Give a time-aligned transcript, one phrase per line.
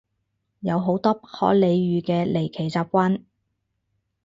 [0.61, 3.21] 有好多不可理喻嘅離奇習慣